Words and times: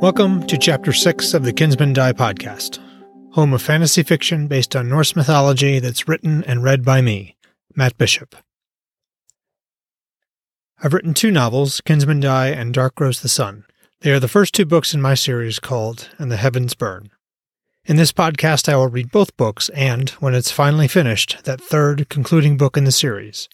Welcome 0.00 0.46
to 0.48 0.58
Chapter 0.58 0.92
6 0.92 1.32
of 1.32 1.42
the 1.42 1.54
Kinsmen 1.54 1.94
Die 1.94 2.12
podcast, 2.12 2.78
home 3.32 3.54
of 3.54 3.62
fantasy 3.62 4.02
fiction 4.02 4.46
based 4.46 4.76
on 4.76 4.90
Norse 4.90 5.16
mythology 5.16 5.78
that's 5.78 6.06
written 6.06 6.44
and 6.44 6.62
read 6.62 6.84
by 6.84 7.00
me, 7.00 7.34
Matt 7.74 7.96
Bishop. 7.96 8.36
I've 10.82 10.92
written 10.92 11.14
two 11.14 11.30
novels, 11.30 11.80
Kinsmen 11.80 12.20
Die 12.20 12.48
and 12.48 12.74
Dark 12.74 12.94
Grows 12.94 13.22
the 13.22 13.30
Sun. 13.30 13.64
They 14.02 14.12
are 14.12 14.20
the 14.20 14.28
first 14.28 14.52
two 14.52 14.66
books 14.66 14.92
in 14.92 15.00
my 15.00 15.14
series 15.14 15.58
called 15.58 16.10
And 16.18 16.30
the 16.30 16.36
Heavens 16.36 16.74
Burn. 16.74 17.08
In 17.86 17.96
this 17.96 18.12
podcast, 18.12 18.68
I 18.70 18.76
will 18.76 18.88
read 18.88 19.10
both 19.10 19.34
books 19.38 19.70
and, 19.70 20.10
when 20.20 20.34
it's 20.34 20.50
finally 20.50 20.88
finished, 20.88 21.44
that 21.44 21.60
third, 21.60 22.10
concluding 22.10 22.58
book 22.58 22.76
in 22.76 22.84
the 22.84 22.92
series. 22.92 23.48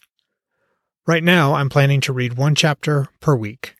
Right 1.07 1.23
now, 1.23 1.53
I'm 1.53 1.69
planning 1.69 2.01
to 2.01 2.11
read 2.11 2.33
one 2.33 2.53
chapter 2.53 3.07
per 3.21 3.33
week. 3.33 3.75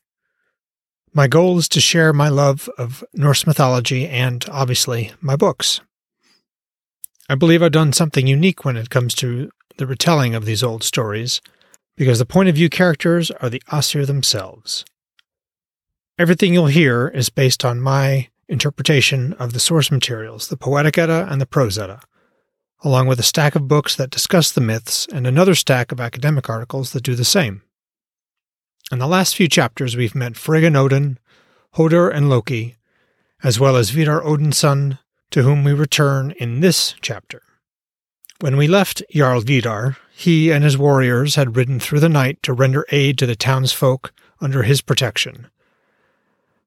My 1.15 1.27
goal 1.27 1.59
is 1.59 1.69
to 1.69 1.79
share 1.79 2.11
my 2.11 2.29
love 2.29 2.67
of 2.77 3.03
Norse 3.13 3.45
mythology 3.45 4.07
and, 4.07 4.43
obviously, 4.49 5.11
my 5.21 5.35
books. 5.35 5.79
I 7.29 7.35
believe 7.35 7.61
I've 7.61 7.71
done 7.71 7.93
something 7.93 8.25
unique 8.25 8.65
when 8.65 8.77
it 8.77 8.89
comes 8.89 9.13
to 9.15 9.51
the 9.77 9.87
retelling 9.87 10.33
of 10.33 10.45
these 10.45 10.63
old 10.63 10.83
stories, 10.83 11.39
because 11.95 12.19
the 12.19 12.25
point 12.25 12.49
of 12.49 12.55
view 12.55 12.69
characters 12.69 13.29
are 13.29 13.49
the 13.49 13.61
Aesir 13.71 14.05
themselves. 14.05 14.85
Everything 16.17 16.53
you'll 16.53 16.67
hear 16.67 17.07
is 17.09 17.29
based 17.29 17.63
on 17.63 17.79
my 17.79 18.29
interpretation 18.47 19.33
of 19.33 19.53
the 19.53 19.59
source 19.59 19.91
materials, 19.91 20.47
the 20.47 20.57
Poetic 20.57 20.97
Edda 20.97 21.27
and 21.29 21.39
the 21.39 21.45
Prose 21.45 21.77
Edda, 21.77 22.01
along 22.83 23.07
with 23.07 23.19
a 23.19 23.23
stack 23.23 23.55
of 23.55 23.67
books 23.67 23.95
that 23.95 24.11
discuss 24.11 24.51
the 24.51 24.61
myths 24.61 25.07
and 25.11 25.25
another 25.25 25.55
stack 25.55 25.91
of 25.91 25.99
academic 25.99 26.49
articles 26.49 26.91
that 26.91 27.03
do 27.03 27.15
the 27.15 27.25
same. 27.25 27.62
In 28.91 28.99
the 28.99 29.07
last 29.07 29.35
few 29.35 29.47
chapters, 29.47 29.95
we've 29.95 30.13
met 30.13 30.35
Frigg 30.35 30.63
and 30.63 30.75
Odin, 30.75 31.17
Hodor 31.75 32.13
and 32.13 32.29
Loki, 32.29 32.75
as 33.43 33.59
well 33.59 33.75
as 33.75 33.89
Vidar 33.89 34.21
Odinsson, 34.21 34.99
to 35.31 35.43
whom 35.43 35.63
we 35.63 35.73
return 35.73 36.31
in 36.31 36.59
this 36.59 36.93
chapter. 37.01 37.41
When 38.39 38.57
we 38.57 38.67
left 38.67 39.01
Jarl 39.09 39.41
Vidar, 39.41 39.97
he 40.11 40.51
and 40.51 40.63
his 40.63 40.77
warriors 40.77 41.35
had 41.35 41.55
ridden 41.55 41.79
through 41.79 42.01
the 42.01 42.09
night 42.09 42.43
to 42.43 42.53
render 42.53 42.85
aid 42.91 43.17
to 43.19 43.25
the 43.25 43.35
townsfolk 43.35 44.11
under 44.41 44.63
his 44.63 44.81
protection. 44.81 45.47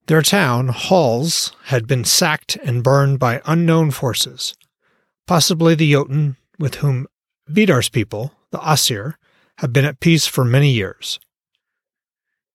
Their 0.06 0.22
town, 0.22 0.68
Hals, 0.68 1.52
had 1.64 1.86
been 1.86 2.04
sacked 2.04 2.56
and 2.64 2.82
burned 2.82 3.18
by 3.18 3.42
unknown 3.44 3.90
forces, 3.90 4.54
possibly 5.26 5.74
the 5.74 5.92
Jotunn, 5.92 6.36
with 6.58 6.76
whom 6.76 7.08
Vidar's 7.46 7.90
people, 7.90 8.32
the 8.52 8.60
Aesir, 8.66 9.18
have 9.58 9.72
been 9.72 9.84
at 9.84 10.00
peace 10.00 10.26
for 10.26 10.44
many 10.44 10.70
years. 10.70 11.20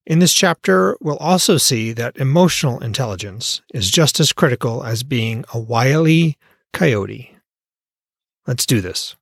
In 0.05 0.17
this 0.19 0.33
chapter, 0.33 0.97
we'll 0.99 1.17
also 1.17 1.57
see 1.57 1.93
that 1.93 2.17
emotional 2.17 2.79
intelligence 2.79 3.61
is 3.71 3.91
just 3.91 4.19
as 4.19 4.33
critical 4.33 4.83
as 4.83 5.03
being 5.03 5.45
a 5.53 5.59
wily 5.59 6.37
coyote. 6.73 7.35
Let's 8.47 8.65
do 8.65 8.81
this. 8.81 9.15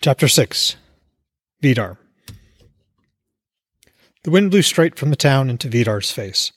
Chapter 0.00 0.28
6 0.28 0.76
Vidar 1.60 1.98
The 4.22 4.30
wind 4.30 4.50
blew 4.52 4.62
straight 4.62 4.98
from 4.98 5.10
the 5.10 5.16
town 5.16 5.50
into 5.50 5.68
Vidar's 5.68 6.12
face. 6.12 6.52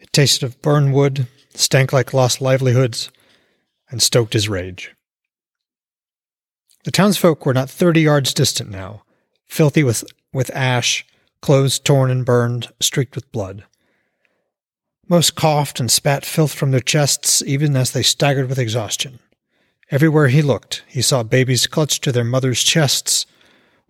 It 0.00 0.12
tasted 0.12 0.44
of 0.44 0.60
burned 0.62 0.94
wood, 0.94 1.28
stank 1.54 1.92
like 1.92 2.12
lost 2.12 2.40
livelihoods, 2.40 3.10
and 3.88 4.02
stoked 4.02 4.32
his 4.32 4.48
rage. 4.48 4.94
The 6.88 6.92
townsfolk 6.92 7.44
were 7.44 7.52
not 7.52 7.68
thirty 7.68 8.00
yards 8.00 8.32
distant 8.32 8.70
now, 8.70 9.02
filthy 9.46 9.84
with, 9.84 10.04
with 10.32 10.48
ash, 10.54 11.04
clothes 11.42 11.78
torn 11.78 12.10
and 12.10 12.24
burned, 12.24 12.68
streaked 12.80 13.14
with 13.14 13.30
blood. 13.30 13.64
Most 15.06 15.34
coughed 15.34 15.80
and 15.80 15.90
spat 15.90 16.24
filth 16.24 16.54
from 16.54 16.70
their 16.70 16.80
chests 16.80 17.42
even 17.42 17.76
as 17.76 17.90
they 17.90 18.02
staggered 18.02 18.48
with 18.48 18.58
exhaustion. 18.58 19.18
Everywhere 19.90 20.28
he 20.28 20.40
looked, 20.40 20.82
he 20.88 21.02
saw 21.02 21.22
babies 21.22 21.66
clutched 21.66 22.02
to 22.04 22.10
their 22.10 22.24
mothers' 22.24 22.62
chests, 22.62 23.26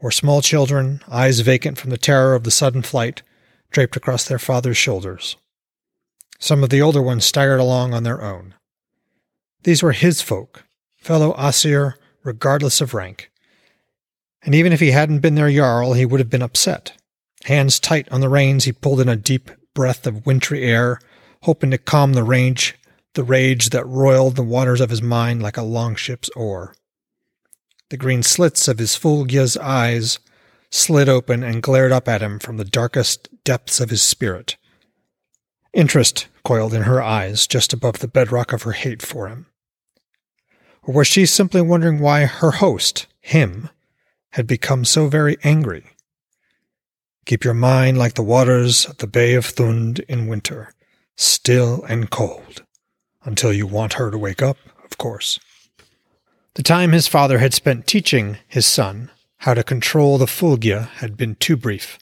or 0.01 0.11
small 0.11 0.43
children, 0.43 1.01
eyes 1.09 1.39
vacant 1.39 1.79
from 1.79 1.91
the 1.91 1.99
terror 1.99 2.35
of 2.35 2.43
the 2.43 2.51
sudden 2.51 2.83
flight, 2.83 3.23
draped 3.71 3.95
across 3.95 4.25
their 4.25 4.41
father's 4.41 4.77
shoulders. 4.77 5.37
Some 6.41 6.65
of 6.65 6.71
the 6.71 6.83
older 6.83 7.01
ones 7.01 7.25
staggered 7.25 7.61
along 7.61 7.95
on 7.95 8.03
their 8.03 8.21
own. 8.21 8.55
These 9.63 9.85
were 9.85 9.93
his 9.93 10.21
folk, 10.21 10.65
fellow 10.97 11.33
Aesir 11.39 11.95
regardless 12.25 12.81
of 12.81 12.95
rank. 12.95 13.31
And 14.43 14.55
even 14.55 14.73
if 14.73 14.81
he 14.81 14.91
hadn't 14.91 15.21
been 15.21 15.35
their 15.35 15.51
Jarl, 15.51 15.95
he 15.95 16.07
would 16.07 16.21
have 16.21 16.31
been 16.31 16.43
upset. 16.43 16.93
Hands 17.45 17.79
tight 17.81 18.09
on 18.11 18.21
the 18.21 18.29
reins, 18.29 18.65
he 18.65 18.73
pulled 18.73 19.01
in 19.01 19.09
a 19.09 19.17
deep 19.17 19.51
breath 19.75 20.07
of 20.07 20.27
wintry 20.27 20.65
air, 20.65 21.01
hoping 21.43 21.71
to 21.71 21.79
calm 21.79 22.13
the 22.13 22.25
rage, 22.25 22.77
the 23.15 23.25
rage 23.25 23.71
that 23.71 23.87
roiled 23.87 24.37
the 24.37 24.43
waters 24.43 24.81
of 24.81 24.91
his 24.91 25.03
mind 25.03 25.43
like 25.43 25.57
a 25.57 25.63
longship's 25.63 26.31
oar. 26.31 26.75
The 27.91 27.97
green 27.97 28.23
slits 28.23 28.69
of 28.69 28.79
his 28.79 28.97
Fylgja's 28.97 29.57
eyes 29.57 30.19
slid 30.71 31.09
open 31.09 31.43
and 31.43 31.63
glared 31.63 31.93
up 31.93 32.09
at 32.09 32.21
him 32.21 32.39
from 32.39 32.59
the 32.59 32.65
darkest 32.65 33.29
depths 33.45 33.81
of 33.81 33.91
his 33.91 34.03
spirit. 34.03 34.57
Interest 35.73 36.27
coiled 36.45 36.75
in 36.75 36.83
her 36.83 37.03
eyes 37.03 37.47
just 37.47 37.73
above 37.73 38.01
the 38.01 38.09
bedrock 38.09 38.53
of 38.53 38.63
her 38.63 38.73
hate 38.73 39.03
for 39.03 39.29
him. 39.29 39.47
Or 40.89 40.95
was 40.95 41.07
she 41.07 41.27
simply 41.27 41.61
wondering 41.61 41.99
why 41.99 42.25
her 42.25 42.51
host, 42.51 43.09
him, 43.21 43.69
had 44.31 44.47
become 44.47 44.87
so 44.87 45.09
very 45.09 45.37
angry? 45.45 45.85
Keep 47.27 47.45
your 47.45 47.53
mind 47.53 47.99
like 47.99 48.15
the 48.15 48.23
waters 48.23 48.87
of 48.87 48.97
the 48.97 49.07
Bay 49.07 49.35
of 49.35 49.45
Thund 49.45 50.01
in 50.09 50.29
winter, 50.29 50.73
still 51.15 51.85
and 51.91 52.09
cold, 52.09 52.63
until 53.23 53.53
you 53.53 53.67
want 53.67 53.93
her 53.95 54.11
to 54.11 54.17
wake 54.17 54.41
up, 54.41 54.57
of 54.83 54.97
course. 54.97 55.39
The 56.55 56.63
time 56.63 56.93
his 56.93 57.07
father 57.07 57.37
had 57.37 57.53
spent 57.53 57.87
teaching 57.87 58.39
his 58.49 58.65
son 58.65 59.11
how 59.41 59.53
to 59.53 59.63
control 59.63 60.17
the 60.17 60.25
Fylgja 60.25 60.89
had 60.89 61.19
been 61.19 61.35
too 61.35 61.59
brief. 61.59 61.99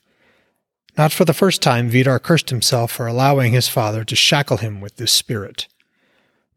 Not 0.97 1.13
for 1.13 1.25
the 1.25 1.35
first 1.35 1.61
time, 1.61 1.89
Vidar 1.89 2.21
cursed 2.21 2.51
himself 2.51 2.93
for 2.93 3.09
allowing 3.09 3.53
his 3.53 3.67
father 3.67 4.05
to 4.05 4.15
shackle 4.15 4.59
him 4.59 4.81
with 4.81 4.95
this 4.95 5.11
spirit. 5.11 5.67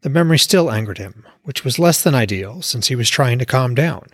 The 0.02 0.10
memory 0.10 0.38
still 0.38 0.70
angered 0.70 0.98
him, 0.98 1.26
which 1.42 1.64
was 1.64 1.78
less 1.78 2.02
than 2.02 2.14
ideal 2.14 2.62
since 2.62 2.88
he 2.88 2.94
was 2.94 3.10
trying 3.10 3.38
to 3.38 3.46
calm 3.46 3.74
down. 3.74 4.06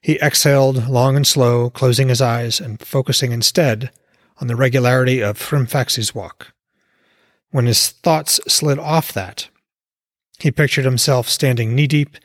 He 0.00 0.20
exhaled 0.20 0.88
long 0.88 1.16
and 1.16 1.26
slow, 1.26 1.68
closing 1.68 2.08
his 2.08 2.22
eyes 2.22 2.60
and 2.60 2.80
focusing 2.80 3.32
instead 3.32 3.90
on 4.40 4.46
the 4.46 4.56
regularity 4.56 5.20
of 5.20 5.38
Hrimfaxi's 5.38 6.14
walk. 6.14 6.52
When 7.50 7.66
his 7.66 7.90
thoughts 7.90 8.40
slid 8.48 8.78
off 8.78 9.12
that, 9.12 9.48
he 10.38 10.50
pictured 10.50 10.84
himself 10.84 11.28
standing 11.28 11.74
knee 11.74 11.86
deep 11.86 12.16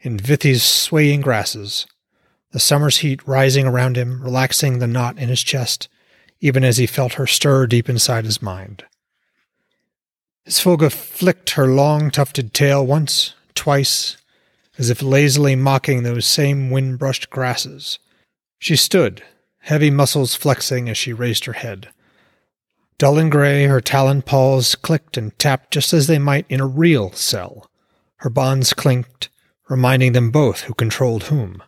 in 0.00 0.16
Vithi's 0.16 0.62
swaying 0.62 1.20
grasses, 1.20 1.86
the 2.52 2.60
summer's 2.60 2.98
heat 2.98 3.26
rising 3.26 3.66
around 3.66 3.96
him, 3.96 4.22
relaxing 4.22 4.78
the 4.78 4.86
knot 4.86 5.18
in 5.18 5.28
his 5.28 5.42
chest, 5.42 5.88
even 6.40 6.64
as 6.64 6.78
he 6.78 6.86
felt 6.86 7.14
her 7.14 7.26
stir 7.26 7.66
deep 7.66 7.88
inside 7.88 8.24
his 8.24 8.40
mind. 8.40 8.84
Svolga 10.50 10.90
flicked 10.90 11.50
her 11.50 11.68
long 11.68 12.10
tufted 12.10 12.52
tail 12.52 12.84
once, 12.84 13.34
twice, 13.54 14.16
as 14.78 14.90
if 14.90 15.00
lazily 15.00 15.54
mocking 15.54 16.02
those 16.02 16.26
same 16.26 16.70
wind 16.70 16.98
brushed 16.98 17.30
grasses. 17.30 18.00
She 18.58 18.74
stood, 18.74 19.22
heavy 19.60 19.90
muscles 19.90 20.34
flexing 20.34 20.88
as 20.88 20.98
she 20.98 21.12
raised 21.12 21.44
her 21.44 21.52
head. 21.52 21.90
Dull 22.98 23.16
and 23.18 23.30
gray, 23.30 23.64
her 23.66 23.80
talon 23.80 24.22
paws 24.22 24.74
clicked 24.74 25.16
and 25.16 25.38
tapped 25.38 25.70
just 25.70 25.92
as 25.92 26.08
they 26.08 26.18
might 26.18 26.46
in 26.48 26.60
a 26.60 26.66
real 26.66 27.12
cell. 27.12 27.70
Her 28.16 28.28
bonds 28.28 28.72
clinked, 28.72 29.28
reminding 29.68 30.12
them 30.12 30.32
both 30.32 30.62
who 30.62 30.74
controlled 30.74 31.24
whom. 31.24 31.62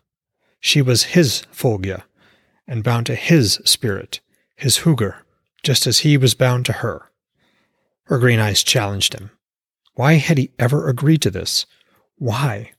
She 0.59 0.82
was 0.82 1.14
his 1.14 1.43
Fylgja, 1.52 2.02
and 2.67 2.82
bound 2.82 3.06
to 3.06 3.14
his 3.14 3.61
spirit, 3.64 4.20
his 4.56 4.81
Hugr, 4.81 5.19
just 5.62 5.87
as 5.87 6.00
he 6.00 6.17
was 6.17 6.34
bound 6.34 6.67
to 6.67 6.73
her. 6.73 7.12
Her 8.04 8.19
green 8.19 8.38
eyes 8.38 8.62
challenged 8.62 9.14
him. 9.14 9.31
Why 9.94 10.14
had 10.14 10.38
he 10.38 10.50
ever 10.58 10.88
agreed 10.88 11.22
to 11.22 11.31
this? 11.31 11.66
Why? 12.16 12.72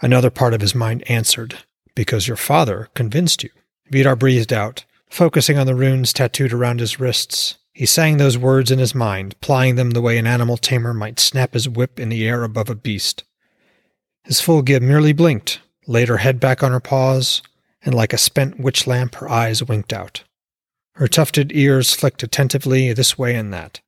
Another 0.00 0.30
part 0.30 0.54
of 0.54 0.60
his 0.60 0.74
mind 0.74 1.08
answered, 1.10 1.58
Because 1.94 2.28
your 2.28 2.36
father 2.36 2.88
convinced 2.94 3.42
you. 3.42 3.50
Vidar 3.90 4.16
breathed 4.16 4.52
out, 4.52 4.84
focusing 5.08 5.58
on 5.58 5.66
the 5.66 5.74
runes 5.74 6.12
tattooed 6.12 6.52
around 6.52 6.80
his 6.80 7.00
wrists. 7.00 7.56
He 7.72 7.86
sang 7.86 8.16
those 8.16 8.38
words 8.38 8.70
in 8.70 8.78
his 8.78 8.94
mind, 8.94 9.40
plying 9.40 9.76
them 9.76 9.90
the 9.90 10.00
way 10.00 10.18
an 10.18 10.26
animal 10.26 10.56
tamer 10.56 10.94
might 10.94 11.20
snap 11.20 11.54
his 11.54 11.68
whip 11.68 12.00
in 12.00 12.08
the 12.08 12.26
air 12.26 12.42
above 12.42 12.70
a 12.70 12.74
beast. 12.74 13.24
His 14.24 14.40
Fylgja 14.40 14.80
merely 14.80 15.12
blinked, 15.12 15.60
laid 15.86 16.08
her 16.08 16.16
head 16.18 16.40
back 16.40 16.62
on 16.62 16.72
her 16.72 16.80
paws, 16.80 17.42
and 17.82 17.94
like 17.94 18.12
a 18.12 18.18
spent 18.18 18.58
witch 18.58 18.86
lamp, 18.86 19.16
her 19.16 19.28
eyes 19.28 19.62
winked 19.62 19.92
out. 19.92 20.24
Her 20.94 21.06
tufted 21.06 21.52
ears 21.54 21.94
flicked 21.94 22.22
attentively 22.22 22.92
this 22.92 23.16
way 23.16 23.34
and 23.34 23.52
that. 23.52 23.80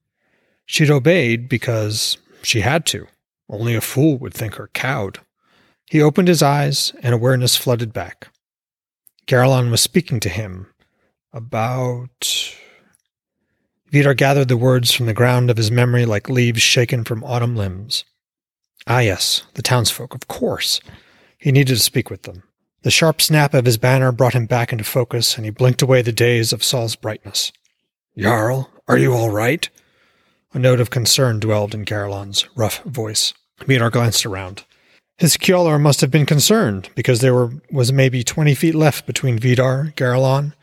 She'd 0.68 0.90
obeyed 0.90 1.48
because 1.48 2.18
she 2.42 2.60
had 2.60 2.84
to. 2.86 3.06
Only 3.48 3.74
a 3.74 3.80
fool 3.80 4.18
would 4.18 4.34
think 4.34 4.54
her 4.54 4.68
cowed. 4.74 5.18
He 5.86 6.02
opened 6.02 6.28
his 6.28 6.42
eyes, 6.42 6.92
and 7.02 7.14
awareness 7.14 7.56
flooded 7.56 7.94
back. 7.94 8.28
Garlon 9.26 9.70
was 9.70 9.80
speaking 9.80 10.20
to 10.20 10.28
him, 10.28 10.66
About. 11.32 12.54
Vidar 13.90 14.12
gathered 14.12 14.48
the 14.48 14.58
words 14.58 14.92
from 14.92 15.06
the 15.06 15.14
ground 15.14 15.48
of 15.50 15.56
his 15.56 15.70
memory 15.70 16.04
like 16.04 16.28
leaves 16.28 16.60
shaken 16.60 17.02
from 17.02 17.24
autumn 17.24 17.56
limbs. 17.56 18.04
Ah, 18.86 19.00
yes, 19.00 19.44
the 19.54 19.62
townsfolk, 19.62 20.14
of 20.14 20.28
course. 20.28 20.82
He 21.38 21.50
needed 21.50 21.76
to 21.76 21.82
speak 21.82 22.10
with 22.10 22.24
them. 22.24 22.42
The 22.82 22.90
sharp 22.90 23.22
snap 23.22 23.54
of 23.54 23.64
his 23.64 23.78
banner 23.78 24.12
brought 24.12 24.34
him 24.34 24.44
back 24.44 24.70
into 24.70 24.84
focus, 24.84 25.36
and 25.36 25.46
he 25.46 25.50
blinked 25.50 25.80
away 25.80 26.02
the 26.02 26.12
daze 26.12 26.52
of 26.52 26.62
Sol's 26.62 26.94
brightness. 26.94 27.52
Jarl, 28.18 28.70
are 28.86 28.98
you 28.98 29.14
all 29.14 29.30
right? 29.30 29.70
A 30.58 30.60
note 30.60 30.80
of 30.80 30.90
concern 30.90 31.38
dwelled 31.38 31.72
in 31.72 31.84
Garelon's 31.84 32.44
rough 32.56 32.82
voice. 32.82 33.32
Vidar 33.64 33.90
glanced 33.90 34.26
around. 34.26 34.64
His 35.16 35.36
Kjolar 35.36 35.80
must 35.80 36.00
have 36.00 36.10
been 36.10 36.26
concerned, 36.26 36.90
because 36.96 37.20
there 37.20 37.32
were, 37.32 37.52
was 37.70 37.92
maybe 37.92 38.24
twenty 38.24 38.56
feet 38.56 38.74
left 38.74 39.06
between 39.06 39.38
Vidar, 39.38 39.92
Garelon, 39.94 40.54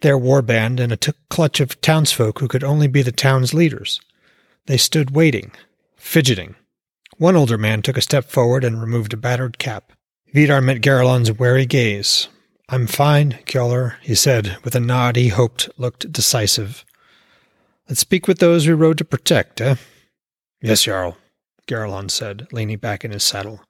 their 0.00 0.18
warband, 0.18 0.80
and 0.80 0.90
a 0.90 0.96
t- 0.96 1.12
clutch 1.30 1.60
of 1.60 1.80
townsfolk 1.80 2.40
who 2.40 2.48
could 2.48 2.64
only 2.64 2.88
be 2.88 3.02
the 3.02 3.12
town's 3.12 3.54
leaders. 3.54 4.00
They 4.66 4.76
stood 4.76 5.12
waiting, 5.12 5.52
fidgeting. 5.94 6.56
One 7.18 7.36
older 7.36 7.56
man 7.56 7.82
took 7.82 7.96
a 7.96 8.00
step 8.00 8.24
forward 8.24 8.64
and 8.64 8.80
removed 8.80 9.12
a 9.12 9.16
battered 9.16 9.58
cap. 9.58 9.92
Vidar 10.34 10.60
met 10.60 10.80
Garelon's 10.80 11.30
wary 11.30 11.66
gaze. 11.66 12.26
I'm 12.68 12.88
fine, 12.88 13.38
Kjolar, 13.46 13.94
he 14.00 14.16
said, 14.16 14.56
with 14.64 14.74
a 14.74 14.80
nod 14.80 15.14
he 15.14 15.28
hoped 15.28 15.70
looked 15.78 16.10
decisive. 16.10 16.84
Let's 17.88 18.00
speak 18.00 18.26
with 18.26 18.38
those 18.38 18.66
we 18.66 18.72
rode 18.72 18.98
to 18.98 19.04
protect, 19.04 19.60
eh? 19.60 19.76
Yes, 20.60 20.82
Jarl, 20.82 21.16
Garelon 21.68 22.10
said, 22.10 22.48
leaning 22.50 22.78
back 22.78 23.04
in 23.04 23.12
his 23.12 23.22
saddle. 23.22 23.60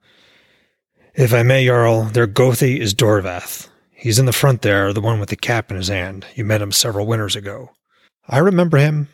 If 1.15 1.35
I 1.35 1.43
may, 1.43 1.67
Jarl, 1.67 2.05
their 2.05 2.27
Gothi 2.27 2.79
is 2.79 2.95
Dorvath. 2.95 3.69
He's 3.91 4.19
in 4.19 4.27
the 4.27 4.33
front 4.33 4.63
there, 4.63 4.93
the 4.93 5.01
one 5.01 5.21
with 5.21 5.29
the 5.29 5.37
cap 5.37 5.71
in 5.71 5.77
his 5.77 5.89
hand. 5.89 6.27
You 6.35 6.45
met 6.45 6.63
him 6.63 6.73
several 6.73 7.07
winters 7.07 7.37
ago. 7.37 7.73
I 8.29 8.39
remember 8.39 8.79
him. 8.79 9.09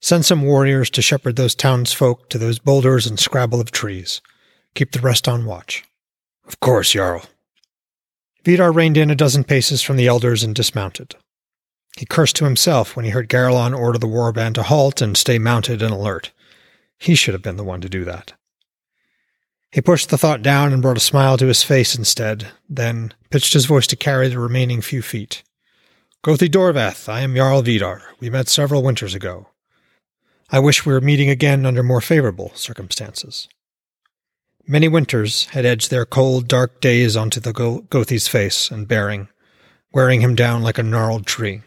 Send 0.00 0.24
some 0.24 0.42
warriors 0.42 0.90
to 0.90 1.02
shepherd 1.02 1.36
those 1.36 1.54
townsfolk 1.54 2.28
to 2.30 2.38
those 2.38 2.58
boulders 2.58 3.06
and 3.06 3.18
scrabble 3.18 3.60
of 3.60 3.70
trees. 3.70 4.20
Keep 4.74 4.92
the 4.92 5.00
rest 5.00 5.26
on 5.28 5.44
watch. 5.44 5.84
Of 6.46 6.60
course, 6.60 6.92
Jarl. 6.92 7.22
Vidar 8.44 8.72
reined 8.72 8.96
in 8.96 9.10
a 9.10 9.16
dozen 9.16 9.44
paces 9.44 9.82
from 9.82 9.96
the 9.96 10.06
elders 10.06 10.42
and 10.42 10.54
dismounted. 10.54 11.16
He 11.96 12.04
cursed 12.04 12.36
to 12.36 12.44
himself 12.44 12.94
when 12.94 13.06
he 13.06 13.10
heard 13.10 13.28
Garelon 13.28 13.76
order 13.76 13.98
the 13.98 14.06
warband 14.06 14.54
to 14.54 14.62
halt 14.62 15.00
and 15.00 15.16
stay 15.16 15.38
mounted 15.38 15.80
and 15.80 15.92
alert. 15.92 16.30
He 16.98 17.14
should 17.14 17.32
have 17.34 17.42
been 17.42 17.56
the 17.56 17.64
one 17.64 17.80
to 17.80 17.88
do 17.88 18.04
that. 18.04 18.34
He 19.70 19.80
pushed 19.80 20.10
the 20.10 20.18
thought 20.18 20.42
down 20.42 20.72
and 20.72 20.82
brought 20.82 20.96
a 20.96 21.00
smile 21.00 21.36
to 21.38 21.46
his 21.46 21.62
face 21.62 21.96
instead, 21.96 22.48
then 22.68 23.12
pitched 23.30 23.54
his 23.54 23.66
voice 23.66 23.86
to 23.88 23.96
carry 23.96 24.28
the 24.28 24.38
remaining 24.38 24.80
few 24.80 25.02
feet. 25.02 25.42
Gothi 26.22 26.48
Dorvath, 26.48 27.08
I 27.08 27.20
am 27.20 27.34
Jarl 27.34 27.62
Vidar. 27.62 28.02
We 28.20 28.30
met 28.30 28.48
several 28.48 28.82
winters 28.82 29.14
ago. 29.14 29.48
I 30.50 30.58
wish 30.58 30.86
we 30.86 30.92
were 30.92 31.00
meeting 31.00 31.30
again 31.30 31.66
under 31.66 31.82
more 31.82 32.00
favorable 32.00 32.52
circumstances. 32.54 33.48
Many 34.66 34.88
winters 34.88 35.46
had 35.46 35.64
edged 35.64 35.90
their 35.90 36.04
cold, 36.04 36.46
dark 36.48 36.80
days 36.80 37.16
onto 37.16 37.40
the 37.40 37.52
Gothi's 37.52 38.28
face 38.28 38.70
and 38.70 38.88
bearing, 38.88 39.28
wearing 39.92 40.20
him 40.20 40.34
down 40.34 40.62
like 40.62 40.78
a 40.78 40.82
gnarled 40.82 41.26
tree. 41.26 41.62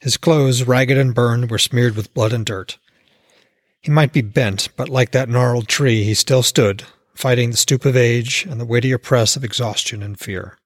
His 0.00 0.16
clothes, 0.16 0.64
ragged 0.64 0.98
and 0.98 1.14
burned, 1.14 1.50
were 1.50 1.58
smeared 1.58 1.96
with 1.96 2.12
blood 2.14 2.32
and 2.32 2.44
dirt. 2.44 2.78
He 3.80 3.90
might 3.90 4.12
be 4.12 4.22
bent, 4.22 4.68
but 4.76 4.88
like 4.88 5.12
that 5.12 5.28
gnarled 5.28 5.68
tree, 5.68 6.04
he 6.04 6.14
still 6.14 6.42
stood, 6.42 6.84
fighting 7.14 7.50
the 7.50 7.56
stoop 7.56 7.84
of 7.84 7.96
age 7.96 8.46
and 8.48 8.60
the 8.60 8.66
weightier 8.66 8.98
press 8.98 9.36
of 9.36 9.44
exhaustion 9.44 10.02
and 10.02 10.18
fear. 10.18 10.58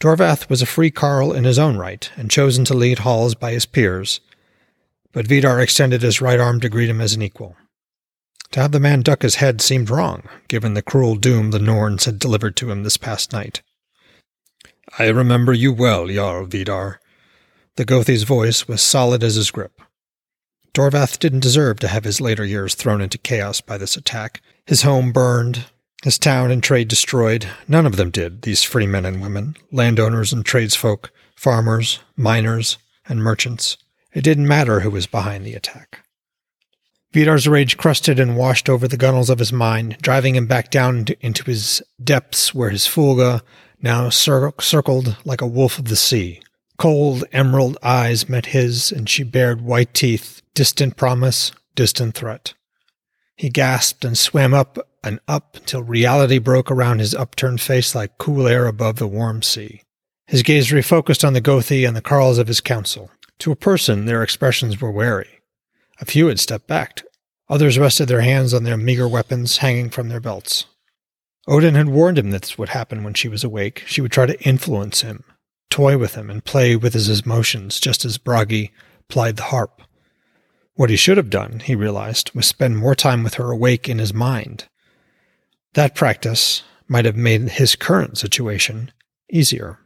Dorvath 0.00 0.48
was 0.48 0.62
a 0.62 0.66
free 0.66 0.90
carl 0.90 1.32
in 1.32 1.44
his 1.44 1.58
own 1.58 1.76
right, 1.76 2.10
and 2.16 2.30
chosen 2.30 2.64
to 2.64 2.74
lead 2.74 3.00
Hals 3.00 3.34
by 3.34 3.52
his 3.52 3.66
peers, 3.66 4.20
but 5.12 5.26
Vidar 5.26 5.60
extended 5.60 6.02
his 6.02 6.20
right 6.20 6.40
arm 6.40 6.60
to 6.60 6.68
greet 6.68 6.88
him 6.88 7.00
as 7.00 7.14
an 7.14 7.22
equal. 7.22 7.56
To 8.52 8.60
have 8.60 8.72
the 8.72 8.80
man 8.80 9.02
duck 9.02 9.22
his 9.22 9.36
head 9.36 9.60
seemed 9.60 9.90
wrong, 9.90 10.22
given 10.48 10.74
the 10.74 10.82
cruel 10.82 11.16
doom 11.16 11.50
the 11.50 11.58
Norns 11.58 12.04
had 12.04 12.18
delivered 12.18 12.56
to 12.56 12.70
him 12.70 12.82
this 12.82 12.96
past 12.96 13.32
night. 13.32 13.62
I 14.98 15.08
remember 15.08 15.52
you 15.52 15.72
well, 15.72 16.08
Jarl 16.08 16.46
Vidar. 16.46 16.99
The 17.80 17.86
Gothi's 17.86 18.24
voice 18.24 18.68
was 18.68 18.82
solid 18.82 19.24
as 19.24 19.36
his 19.36 19.50
grip. 19.50 19.80
Dorvath 20.74 21.18
didn't 21.18 21.40
deserve 21.40 21.78
to 21.78 21.88
have 21.88 22.04
his 22.04 22.20
later 22.20 22.44
years 22.44 22.74
thrown 22.74 23.00
into 23.00 23.16
chaos 23.16 23.62
by 23.62 23.78
this 23.78 23.96
attack. 23.96 24.42
His 24.66 24.82
home 24.82 25.12
burned, 25.12 25.64
his 26.02 26.18
town 26.18 26.50
and 26.50 26.62
trade 26.62 26.88
destroyed. 26.88 27.48
None 27.66 27.86
of 27.86 27.96
them 27.96 28.10
did, 28.10 28.42
these 28.42 28.62
free 28.62 28.86
men 28.86 29.06
and 29.06 29.22
women, 29.22 29.56
landowners 29.72 30.30
and 30.30 30.44
tradesfolk, 30.44 31.10
farmers, 31.34 32.00
miners, 32.18 32.76
and 33.08 33.24
merchants. 33.24 33.78
It 34.12 34.24
didn't 34.24 34.46
matter 34.46 34.80
who 34.80 34.90
was 34.90 35.06
behind 35.06 35.46
the 35.46 35.54
attack. 35.54 36.04
Vidar's 37.14 37.48
rage 37.48 37.78
crusted 37.78 38.20
and 38.20 38.36
washed 38.36 38.68
over 38.68 38.88
the 38.88 38.98
gunnels 38.98 39.30
of 39.30 39.38
his 39.38 39.54
mind, 39.54 39.96
driving 40.02 40.36
him 40.36 40.46
back 40.46 40.70
down 40.70 41.06
into, 41.22 41.44
his 41.44 41.82
depths 42.04 42.54
where 42.54 42.68
his 42.68 42.86
Fylgja 42.86 43.40
now 43.80 44.10
cir- 44.10 44.52
circled 44.60 45.16
like 45.24 45.40
a 45.40 45.46
wolf 45.46 45.78
of 45.78 45.86
the 45.86 45.96
sea. 45.96 46.42
Cold 46.80 47.24
emerald 47.30 47.76
eyes 47.82 48.26
met 48.26 48.46
his, 48.46 48.90
and 48.90 49.06
she 49.06 49.22
bared 49.22 49.60
white 49.60 49.92
teeth, 49.92 50.40
distant 50.54 50.96
promise, 50.96 51.52
distant 51.74 52.14
threat. 52.14 52.54
He 53.36 53.50
gasped 53.50 54.02
and 54.02 54.16
swam 54.16 54.54
up 54.54 54.78
and 55.04 55.20
up 55.28 55.56
until 55.56 55.82
reality 55.82 56.38
broke 56.38 56.70
around 56.70 57.00
his 57.00 57.14
upturned 57.14 57.60
face 57.60 57.94
like 57.94 58.16
cool 58.16 58.48
air 58.48 58.66
above 58.66 58.96
the 58.96 59.06
warm 59.06 59.42
sea. 59.42 59.82
His 60.26 60.42
gaze 60.42 60.70
refocused 60.70 61.22
on 61.22 61.34
the 61.34 61.42
Gothi 61.42 61.86
and 61.86 61.94
the 61.94 62.00
carls 62.00 62.38
of 62.38 62.48
his 62.48 62.62
council. 62.62 63.10
To 63.40 63.52
a 63.52 63.56
person, 63.56 64.06
their 64.06 64.22
expressions 64.22 64.80
were 64.80 64.90
wary. 64.90 65.40
A 66.00 66.06
few 66.06 66.28
had 66.28 66.40
stepped 66.40 66.66
back. 66.66 67.02
Others 67.50 67.78
rested 67.78 68.08
their 68.08 68.22
hands 68.22 68.54
on 68.54 68.64
their 68.64 68.78
meager 68.78 69.06
weapons 69.06 69.58
hanging 69.58 69.90
from 69.90 70.08
their 70.08 70.20
belts. 70.20 70.64
Odin 71.46 71.74
had 71.74 71.90
warned 71.90 72.16
him 72.16 72.30
that 72.30 72.40
this 72.40 72.56
would 72.56 72.70
happen 72.70 73.04
when 73.04 73.12
she 73.12 73.28
was 73.28 73.44
awake. 73.44 73.84
She 73.86 74.00
would 74.00 74.12
try 74.12 74.24
to 74.24 74.40
influence 74.42 75.02
him, 75.02 75.24
toy 75.70 75.96
with 75.96 76.14
him 76.14 76.28
and 76.28 76.44
play 76.44 76.76
with 76.76 76.94
his 76.94 77.20
emotions, 77.20 77.80
just 77.80 78.04
as 78.04 78.18
Bragi 78.18 78.72
plied 79.08 79.36
the 79.36 79.44
harp. 79.44 79.82
What 80.74 80.90
he 80.90 80.96
should 80.96 81.16
have 81.16 81.30
done, 81.30 81.60
he 81.60 81.74
realized, 81.74 82.32
was 82.34 82.46
spend 82.46 82.78
more 82.78 82.94
time 82.94 83.22
with 83.22 83.34
her 83.34 83.50
awake 83.50 83.88
in 83.88 83.98
his 83.98 84.12
mind. 84.12 84.68
That 85.74 85.94
practice 85.94 86.62
might 86.88 87.04
have 87.04 87.16
made 87.16 87.42
his 87.42 87.76
current 87.76 88.18
situation 88.18 88.90
easier. 89.30 89.78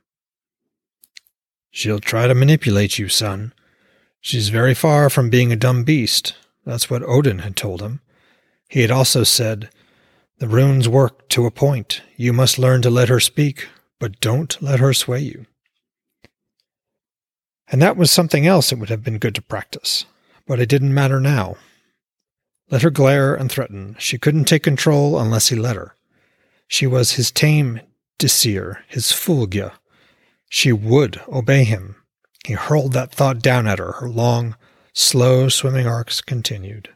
She'll 1.70 2.00
try 2.00 2.26
to 2.26 2.34
manipulate 2.34 2.98
you, 2.98 3.08
son. 3.08 3.52
She's 4.20 4.48
very 4.48 4.74
far 4.74 5.10
from 5.10 5.28
being 5.28 5.52
a 5.52 5.56
dumb 5.56 5.84
beast. 5.84 6.34
That's 6.64 6.88
what 6.88 7.02
Odin 7.02 7.40
had 7.40 7.56
told 7.56 7.82
him. 7.82 8.00
He 8.68 8.80
had 8.80 8.90
also 8.90 9.24
said, 9.24 9.68
The 10.38 10.48
runes 10.48 10.88
work 10.88 11.28
to 11.30 11.46
a 11.46 11.50
point. 11.50 12.00
You 12.16 12.32
must 12.32 12.58
learn 12.58 12.80
to 12.82 12.90
let 12.90 13.08
her 13.08 13.20
speak, 13.20 13.68
but 13.98 14.20
don't 14.20 14.60
let 14.62 14.80
her 14.80 14.94
sway 14.94 15.20
you. 15.20 15.46
And 17.68 17.80
that 17.80 17.96
was 17.96 18.10
something 18.10 18.46
else 18.46 18.72
it 18.72 18.78
would 18.78 18.90
have 18.90 19.02
been 19.02 19.18
good 19.18 19.34
to 19.36 19.42
practice, 19.42 20.06
but 20.46 20.60
it 20.60 20.68
didn't 20.68 20.94
matter 20.94 21.20
now. 21.20 21.56
Let 22.70 22.82
her 22.82 22.90
glare 22.90 23.34
and 23.34 23.50
threaten. 23.50 23.96
She 23.98 24.18
couldn't 24.18 24.44
take 24.44 24.62
control 24.62 25.18
unless 25.18 25.48
he 25.48 25.56
let 25.56 25.76
her. 25.76 25.94
She 26.68 26.86
was 26.86 27.12
his 27.12 27.30
tame 27.30 27.80
Disir, 28.18 28.78
his 28.88 29.12
Fylgja. 29.12 29.72
She 30.48 30.72
would 30.72 31.20
obey 31.28 31.64
him. 31.64 31.96
He 32.46 32.54
hurled 32.54 32.92
that 32.92 33.12
thought 33.12 33.40
down 33.40 33.66
at 33.66 33.78
her. 33.78 33.92
Her 33.92 34.08
long, 34.08 34.56
slow 34.92 35.48
swimming 35.48 35.86
arcs 35.86 36.20
continued. 36.20 36.90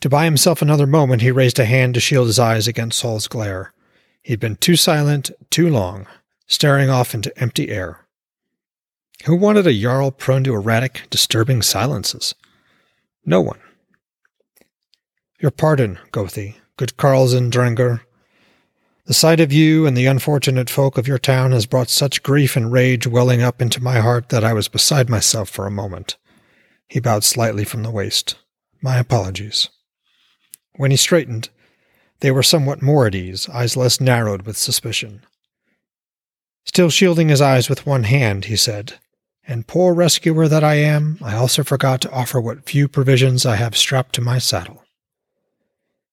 To 0.00 0.08
buy 0.08 0.24
himself 0.24 0.60
another 0.60 0.86
moment, 0.86 1.22
he 1.22 1.30
raised 1.30 1.58
a 1.58 1.64
hand 1.64 1.94
to 1.94 2.00
shield 2.00 2.26
his 2.26 2.38
eyes 2.38 2.68
against 2.68 2.98
Sol's 2.98 3.26
glare. 3.26 3.72
He'd 4.22 4.40
been 4.40 4.56
too 4.56 4.76
silent, 4.76 5.30
too 5.50 5.68
long, 5.68 6.06
staring 6.46 6.90
off 6.90 7.14
into 7.14 7.36
empty 7.38 7.70
air. 7.70 8.03
Who 9.24 9.36
wanted 9.36 9.66
a 9.66 9.72
Jarl 9.72 10.10
prone 10.10 10.44
to 10.44 10.54
erratic, 10.54 11.02
disturbing 11.08 11.62
silences? 11.62 12.34
No 13.24 13.40
one. 13.40 13.60
Your 15.40 15.50
pardon, 15.50 15.98
Gothi, 16.12 16.56
good 16.76 16.96
Carls 16.96 17.32
and 17.32 17.50
Drengr. 17.50 18.00
The 19.06 19.14
sight 19.14 19.40
of 19.40 19.52
you 19.52 19.86
and 19.86 19.96
the 19.96 20.06
unfortunate 20.06 20.68
folk 20.68 20.98
of 20.98 21.08
your 21.08 21.18
town 21.18 21.52
has 21.52 21.66
brought 21.66 21.88
such 21.88 22.22
grief 22.22 22.56
and 22.56 22.72
rage 22.72 23.06
welling 23.06 23.42
up 23.42 23.62
into 23.62 23.82
my 23.82 24.00
heart 24.00 24.28
that 24.30 24.44
I 24.44 24.52
was 24.52 24.68
beside 24.68 25.08
myself 25.08 25.48
for 25.48 25.66
a 25.66 25.70
moment. 25.70 26.16
He 26.88 27.00
bowed 27.00 27.24
slightly 27.24 27.64
from 27.64 27.82
the 27.82 27.90
waist. 27.90 28.36
My 28.82 28.98
apologies. 28.98 29.68
When 30.76 30.90
he 30.90 30.96
straightened, 30.96 31.48
they 32.20 32.30
were 32.30 32.42
somewhat 32.42 32.82
more 32.82 33.06
at 33.06 33.14
ease, 33.14 33.48
eyes 33.48 33.76
less 33.76 34.00
narrowed 34.00 34.42
with 34.42 34.56
suspicion. 34.56 35.24
Still 36.64 36.90
shielding 36.90 37.28
his 37.28 37.40
eyes 37.40 37.68
with 37.68 37.86
one 37.86 38.04
hand, 38.04 38.46
he 38.46 38.56
said, 38.56 38.98
and 39.46 39.66
poor 39.66 39.94
rescuer 39.94 40.48
that 40.48 40.64
I 40.64 40.74
am, 40.74 41.18
I 41.22 41.34
also 41.36 41.62
forgot 41.62 42.00
to 42.02 42.10
offer 42.10 42.40
what 42.40 42.68
few 42.68 42.88
provisions 42.88 43.44
I 43.44 43.56
have 43.56 43.76
strapped 43.76 44.14
to 44.14 44.20
my 44.20 44.38
saddle. 44.38 44.82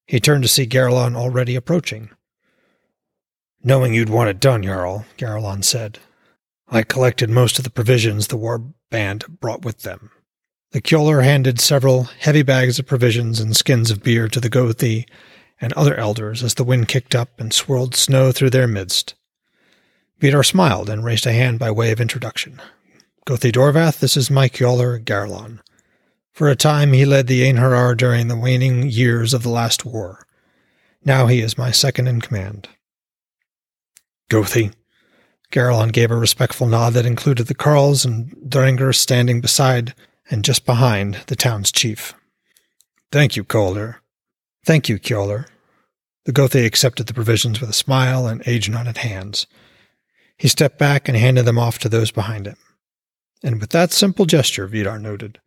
He 0.05 0.19
turned 0.19 0.43
to 0.43 0.49
see 0.49 0.65
Garelon 0.65 1.15
already 1.15 1.55
approaching. 1.55 2.09
Knowing 3.63 3.93
you'd 3.93 4.09
want 4.09 4.29
it 4.29 4.39
done, 4.39 4.63
Jarl, 4.63 5.05
Garelon 5.17 5.63
said. 5.63 5.99
I 6.67 6.83
collected 6.83 7.29
most 7.29 7.57
of 7.57 7.63
the 7.63 7.69
provisions 7.69 8.27
the 8.27 8.37
war 8.37 8.63
band 8.89 9.39
brought 9.39 9.63
with 9.63 9.83
them. 9.83 10.11
The 10.71 10.81
Kjolar 10.81 11.23
handed 11.23 11.59
several 11.59 12.03
heavy 12.03 12.43
bags 12.43 12.79
of 12.79 12.87
provisions 12.87 13.39
and 13.39 13.55
skins 13.55 13.91
of 13.91 14.03
beer 14.03 14.27
to 14.29 14.39
the 14.39 14.49
Gothi 14.49 15.05
and 15.59 15.73
other 15.73 15.95
elders 15.95 16.43
as 16.43 16.55
the 16.55 16.63
wind 16.63 16.87
kicked 16.87 17.13
up 17.13 17.39
and 17.39 17.53
swirled 17.53 17.95
snow 17.95 18.31
through 18.31 18.49
their 18.49 18.67
midst. 18.67 19.15
Vidar 20.19 20.43
smiled 20.43 20.89
and 20.89 21.03
raised 21.03 21.27
a 21.27 21.33
hand 21.33 21.59
by 21.59 21.71
way 21.71 21.91
of 21.91 21.99
introduction. 22.01 22.61
Gothi 23.27 23.51
Dorvath, 23.51 23.99
this 23.99 24.17
is 24.17 24.31
my 24.31 24.49
Kjolar 24.49 25.03
Garlon. 25.03 25.59
For 26.31 26.49
a 26.49 26.55
time 26.55 26.91
he 26.91 27.05
led 27.05 27.27
the 27.27 27.43
Einherjar 27.43 27.95
during 27.95 28.27
the 28.27 28.35
waning 28.35 28.89
years 28.89 29.33
of 29.33 29.43
the 29.43 29.49
last 29.49 29.85
war. 29.85 30.25
Now 31.05 31.27
he 31.27 31.39
is 31.39 31.57
my 31.57 31.69
second 31.69 32.07
in 32.07 32.21
command. 32.21 32.67
Gothi. 34.29 34.73
Garlon 35.51 35.91
gave 35.91 36.09
a 36.09 36.15
respectful 36.15 36.65
nod 36.65 36.93
that 36.93 37.05
included 37.05 37.45
the 37.45 37.53
Carls 37.53 38.05
and 38.05 38.35
Drengr 38.47 38.95
standing 38.95 39.39
beside 39.39 39.93
and 40.31 40.43
just 40.43 40.65
behind 40.65 41.19
the 41.27 41.35
town's 41.35 41.71
chief. 41.71 42.15
Thank 43.11 43.35
you, 43.35 43.43
Calder. 43.43 44.01
Thank 44.65 44.89
you, 44.89 44.97
Kjolar. 44.97 45.45
The 46.25 46.33
Gothi 46.33 46.65
accepted 46.65 47.05
the 47.05 47.13
provisions 47.13 47.61
with 47.61 47.69
a 47.69 47.73
smile 47.73 48.25
and 48.25 48.41
age-knotted 48.47 48.97
hands. 48.97 49.45
He 50.37 50.47
stepped 50.47 50.79
back 50.79 51.07
and 51.07 51.17
handed 51.17 51.45
them 51.45 51.59
off 51.59 51.77
to 51.79 51.89
those 51.89 52.09
behind 52.09 52.47
him. 52.47 52.57
And 53.43 53.59
with 53.59 53.71
that 53.71 53.91
simple 53.91 54.25
gesture, 54.25 54.67
Vidar 54.67 54.99
noted, 54.99 55.39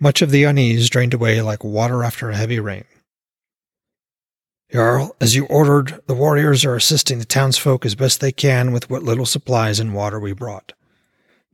much 0.00 0.22
of 0.22 0.30
the 0.30 0.44
unease 0.44 0.90
drained 0.90 1.14
away 1.14 1.40
like 1.40 1.64
water 1.64 2.04
after 2.04 2.30
a 2.30 2.36
heavy 2.36 2.60
rain. 2.60 2.84
Jarl, 4.72 5.16
as 5.20 5.34
you 5.34 5.46
ordered, 5.46 6.00
the 6.06 6.14
warriors 6.14 6.64
are 6.64 6.76
assisting 6.76 7.18
the 7.18 7.24
townsfolk 7.24 7.86
as 7.86 7.94
best 7.94 8.20
they 8.20 8.32
can 8.32 8.72
with 8.72 8.90
what 8.90 9.02
little 9.02 9.26
supplies 9.26 9.80
and 9.80 9.94
water 9.94 10.20
we 10.20 10.32
brought. 10.32 10.72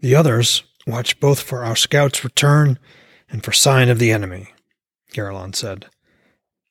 The 0.01 0.15
others 0.17 0.65
watch 0.87 1.21
both 1.21 1.41
for 1.41 1.65
our 1.65 1.77
scouts' 1.77 2.25
return 2.25 2.79
and 3.31 3.45
for 3.45 3.53
sign 3.53 3.89
of 3.89 3.99
the 3.99 4.11
enemy, 4.11 4.49
Garlon 5.13 5.55
said. 5.55 5.87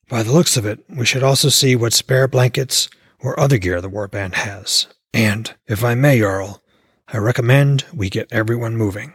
By 0.09 0.21
the 0.21 0.33
looks 0.33 0.57
of 0.57 0.65
it, 0.65 0.83
we 0.89 1.05
should 1.05 1.23
also 1.23 1.49
see 1.49 1.75
what 1.75 1.93
spare 1.93 2.27
blankets 2.27 2.89
or 3.19 3.39
other 3.39 3.57
gear 3.57 3.79
the 3.79 3.89
warband 3.89 4.33
has. 4.33 4.87
And, 5.13 5.53
if 5.67 5.83
I 5.83 5.95
may, 5.95 6.19
Jarl, 6.19 6.61
I 7.07 7.17
recommend 7.17 7.85
we 7.93 8.09
get 8.09 8.31
everyone 8.31 8.77
moving. 8.77 9.13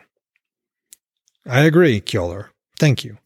I 1.47 1.61
agree, 1.61 2.00
Kjolar. 2.00 2.49
Thank 2.78 3.04
you. 3.04 3.18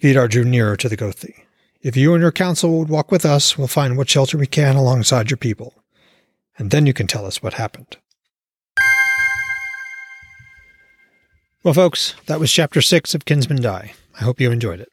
Vidar 0.00 0.28
drew 0.28 0.44
nearer 0.44 0.76
to 0.76 0.88
the 0.88 0.96
Gothi. 0.96 1.34
If 1.80 1.96
you 1.96 2.14
and 2.14 2.20
your 2.20 2.32
council 2.32 2.78
would 2.78 2.88
walk 2.88 3.12
with 3.12 3.24
us, 3.24 3.56
we'll 3.56 3.68
find 3.68 3.96
what 3.96 4.10
shelter 4.10 4.36
we 4.36 4.46
can 4.46 4.76
alongside 4.76 5.30
your 5.30 5.36
people. 5.38 5.74
And 6.58 6.70
then 6.70 6.86
you 6.86 6.92
can 6.92 7.06
tell 7.06 7.24
us 7.24 7.42
what 7.42 7.54
happened. 7.54 7.96
Well, 11.62 11.74
folks, 11.74 12.14
that 12.26 12.40
was 12.40 12.52
chapter 12.52 12.80
six 12.80 13.14
of 13.14 13.24
Kinsmen 13.24 13.62
Die. 13.62 13.92
I 14.18 14.24
hope 14.24 14.40
you 14.40 14.50
enjoyed 14.50 14.80
it. 14.80 14.88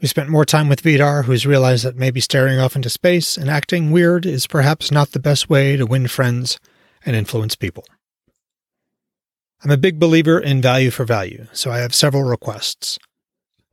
We 0.00 0.08
spent 0.08 0.28
more 0.28 0.44
time 0.44 0.68
with 0.68 0.80
Vidar, 0.80 1.22
who's 1.22 1.46
realized 1.46 1.84
that 1.84 1.96
maybe 1.96 2.20
staring 2.20 2.58
off 2.58 2.74
into 2.74 2.90
space 2.90 3.36
and 3.36 3.48
acting 3.48 3.92
weird 3.92 4.26
is 4.26 4.48
perhaps 4.48 4.90
not 4.90 5.12
the 5.12 5.20
best 5.20 5.48
way 5.48 5.76
to 5.76 5.86
win 5.86 6.08
friends 6.08 6.58
and 7.04 7.16
influence 7.16 7.56
people. 7.56 7.84
I'm 9.64 9.70
a 9.70 9.76
big 9.76 9.98
believer 9.98 10.40
in 10.40 10.60
value 10.60 10.90
for 10.90 11.04
value, 11.04 11.46
so 11.52 11.70
I 11.70 11.78
have 11.78 11.94
several 11.94 12.24
requests. 12.24 12.98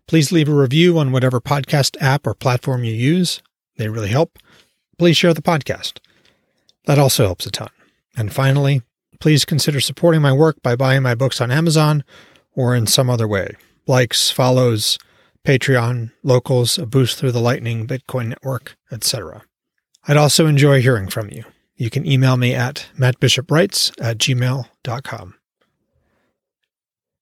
Please 0.08 0.32
leave 0.32 0.50
a 0.50 0.54
review 0.54 1.00
on 1.00 1.12
whatever 1.12 1.40
podcast 1.40 1.98
app 2.00 2.28
or 2.28 2.34
platform 2.34 2.84
you 2.84 2.94
use. 2.94 3.42
They 3.78 3.90
really 3.90 4.10
help. 4.10 4.38
Please 4.98 5.18
share 5.18 5.34
the 5.34 5.42
podcast. 5.42 6.00
That 6.86 7.00
also 7.00 7.26
helps 7.26 7.46
a 7.46 7.52
ton. 7.52 7.70
And 8.18 8.34
finally, 8.34 8.82
please 9.20 9.46
consider 9.46 9.80
supporting 9.80 10.22
my 10.22 10.34
work 10.34 10.62
by 10.62 10.76
buying 10.76 11.04
my 11.04 11.16
books 11.16 11.42
on 11.42 11.52
Amazon 11.52 12.04
or 12.56 12.76
in 12.76 12.88
some 12.88 13.10
other 13.10 13.28
way. 13.28 13.56
Likes, 13.88 14.30
follows, 14.30 14.98
Patreon, 15.46 16.12
locals, 16.24 16.78
a 16.78 16.86
boost 16.86 17.18
through 17.18 17.32
the 17.32 17.40
Lightning 17.40 17.88
Bitcoin 17.88 18.30
network, 18.30 18.76
etc. 18.92 19.44
I'd 20.08 20.18
also 20.18 20.46
enjoy 20.46 20.82
hearing 20.82 21.10
from 21.10 21.30
you. 21.32 21.46
You 21.80 21.90
can 21.90 22.06
email 22.06 22.36
me 22.36 22.54
at 22.54 22.90
mattbishopwrites 22.98 23.94
at 24.02 24.18
gmail.com. 24.18 25.36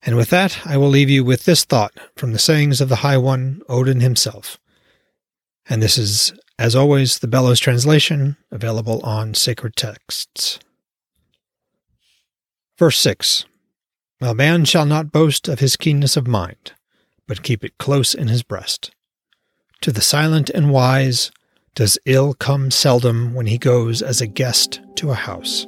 And 0.01 0.15
with 0.15 0.31
that, 0.31 0.65
I 0.65 0.77
will 0.77 0.89
leave 0.89 1.11
you 1.11 1.23
with 1.23 1.45
this 1.45 1.63
thought 1.63 1.93
from 2.15 2.33
the 2.33 2.39
sayings 2.39 2.81
of 2.81 2.89
the 2.89 2.97
High 2.97 3.17
One, 3.17 3.61
Odin 3.69 3.99
himself. 3.99 4.57
And 5.69 5.83
this 5.83 5.99
is, 5.99 6.33
as 6.57 6.75
always, 6.75 7.19
the 7.19 7.27
Bellows 7.27 7.59
translation, 7.59 8.35
available 8.51 8.99
on 9.01 9.35
sacred 9.35 9.75
texts. 9.75 10.57
Verse 12.79 12.97
6 12.97 13.45
A 14.21 14.33
man 14.33 14.65
shall 14.65 14.87
not 14.87 15.11
boast 15.11 15.47
of 15.47 15.59
his 15.59 15.77
keenness 15.77 16.17
of 16.17 16.25
mind, 16.25 16.71
but 17.27 17.43
keep 17.43 17.63
it 17.63 17.77
close 17.77 18.15
in 18.15 18.27
his 18.27 18.41
breast. 18.41 18.89
To 19.81 19.91
the 19.91 20.01
silent 20.01 20.49
and 20.49 20.71
wise 20.71 21.29
does 21.77 21.99
ill 22.05 22.33
come 22.33 22.71
seldom 22.71 23.35
when 23.35 23.45
he 23.45 23.59
goes 23.59 24.01
as 24.01 24.19
a 24.19 24.25
guest 24.25 24.81
to 24.95 25.11
a 25.11 25.13
house. 25.13 25.67